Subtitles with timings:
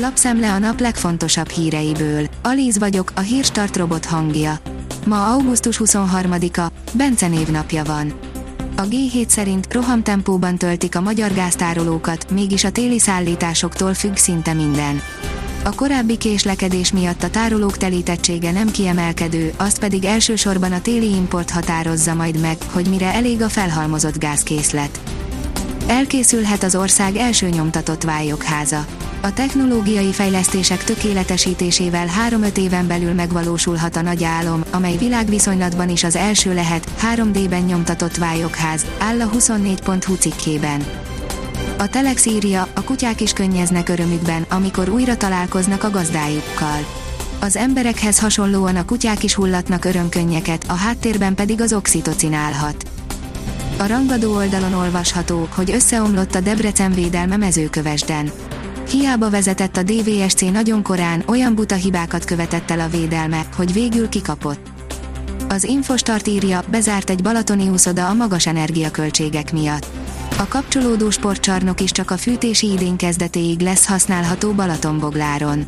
[0.00, 2.26] Lapszemle a nap legfontosabb híreiből.
[2.42, 4.58] Alíz vagyok, a hírstart robot hangja.
[5.06, 8.12] Ma augusztus 23-a, Bence névnapja van.
[8.76, 15.00] A G7 szerint rohamtempóban töltik a magyar gáztárolókat, mégis a téli szállításoktól függ szinte minden.
[15.64, 21.50] A korábbi késlekedés miatt a tárolók telítettsége nem kiemelkedő, azt pedig elsősorban a téli import
[21.50, 25.00] határozza majd meg, hogy mire elég a felhalmozott gázkészlet.
[25.86, 28.86] Elkészülhet az ország első nyomtatott vályokháza.
[29.20, 36.16] A technológiai fejlesztések tökéletesítésével 3-5 éven belül megvalósulhat a nagy álom, amely világviszonylatban is az
[36.16, 40.86] első lehet, 3D-ben nyomtatott vályokház, áll a 24.hu cikkében.
[41.78, 46.86] A Telex írja, a kutyák is könnyeznek örömükben, amikor újra találkoznak a gazdájukkal.
[47.40, 52.90] Az emberekhez hasonlóan a kutyák is hullatnak örömkönnyeket, a háttérben pedig az oxitocin állhat.
[53.78, 58.30] A rangadó oldalon olvasható, hogy összeomlott a Debrecen védelme mezőkövesden.
[58.90, 64.08] Hiába vezetett a DVSC nagyon korán, olyan buta hibákat követett el a védelme, hogy végül
[64.08, 64.60] kikapott.
[65.48, 69.86] Az Infostart írja, bezárt egy balatoni úszoda a magas energiaköltségek miatt.
[70.38, 75.66] A kapcsolódó sportcsarnok is csak a fűtési idén kezdetéig lesz használható Balatonbogláron.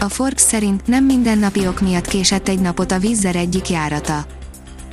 [0.00, 4.26] A Forbes szerint nem mindennapi ok miatt késett egy napot a vízzer egyik járata.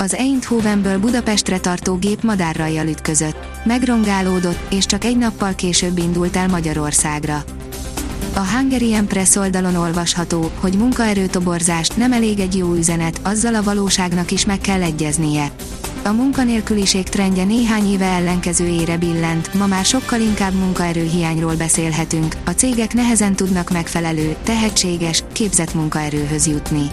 [0.05, 3.35] Az Eindhovenből Budapestre tartó gép madárrajjal ütközött.
[3.63, 7.43] Megrongálódott, és csak egy nappal később indult el Magyarországra.
[8.33, 14.31] A Hungarian Press oldalon olvasható, hogy munkaerőtoborzást nem elég egy jó üzenet, azzal a valóságnak
[14.31, 15.51] is meg kell egyeznie.
[16.03, 22.93] A munkanélküliség trendje néhány éve ellenkezőjére billent, ma már sokkal inkább munkaerőhiányról beszélhetünk, a cégek
[22.93, 26.89] nehezen tudnak megfelelő, tehetséges, képzett munkaerőhöz jutni.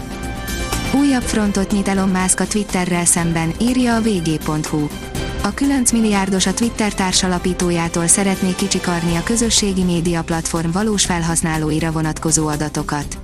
[0.95, 4.87] Újabb frontot nyit Elon Musk a Twitterrel szemben, írja a vg.hu.
[5.43, 12.47] A 9 milliárdos a Twitter társalapítójától szeretné kicsikarni a közösségi média platform valós felhasználóira vonatkozó
[12.47, 13.17] adatokat.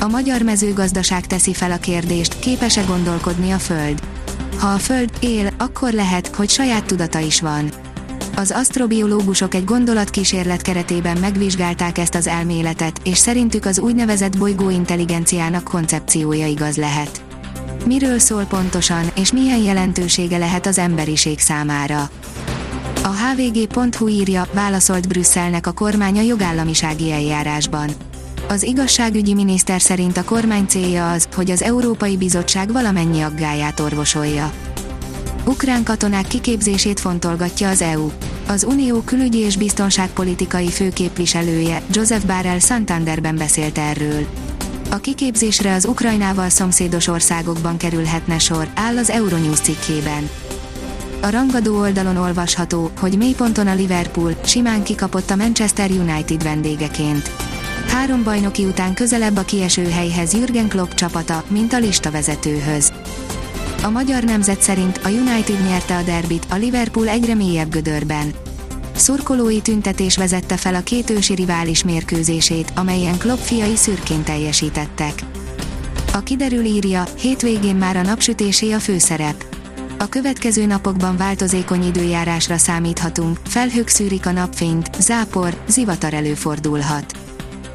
[0.00, 4.00] A magyar mezőgazdaság teszi fel a kérdést, képes-e gondolkodni a Föld.
[4.58, 7.70] Ha a Föld él, akkor lehet, hogy saját tudata is van.
[8.38, 15.64] Az asztrobiológusok egy gondolatkísérlet keretében megvizsgálták ezt az elméletet, és szerintük az úgynevezett bolygó intelligenciának
[15.64, 17.22] koncepciója igaz lehet.
[17.86, 22.10] Miről szól pontosan, és milyen jelentősége lehet az emberiség számára?
[23.02, 27.90] A hvg.hu írja, válaszolt Brüsszelnek a kormány a jogállamisági eljárásban.
[28.48, 34.52] Az igazságügyi miniszter szerint a kormány célja az, hogy az Európai Bizottság valamennyi aggáját orvosolja.
[35.48, 38.10] Ukrán katonák kiképzését fontolgatja az EU.
[38.48, 44.26] Az Unió külügyi és biztonságpolitikai főképviselője, Joseph Barrel Santanderben beszélt erről.
[44.90, 50.30] A kiképzésre az Ukrajnával szomszédos országokban kerülhetne sor, áll az Euronews cikkében.
[51.20, 57.30] A rangadó oldalon olvasható, hogy mélyponton a Liverpool simán kikapott a Manchester United vendégeként.
[57.86, 62.92] Három bajnoki után közelebb a kieső helyhez Jürgen Klopp csapata, mint a listavezetőhöz.
[63.82, 68.32] A magyar nemzet szerint a United nyerte a derbit, a Liverpool egyre mélyebb gödörben.
[68.94, 75.12] Szurkolói tüntetés vezette fel a két ősi rivális mérkőzését, amelyen Klopp fiai szürkén teljesítettek.
[76.12, 79.44] A kiderül írja, hétvégén már a napsütésé a főszerep.
[79.98, 87.12] A következő napokban változékony időjárásra számíthatunk, felhők szűrik a napfényt, zápor, zivatar előfordulhat.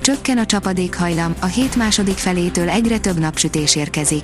[0.01, 4.23] Csökken a csapadékhajlam, a hét második felétől egyre több napsütés érkezik.